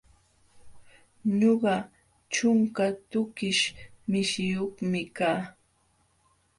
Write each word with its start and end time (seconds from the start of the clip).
Ñuqa 1.39 1.75
ćhunka 2.33 2.85
tukish 3.11 3.63
mishiyuqmi 4.09 5.01
kaa. 5.17 5.41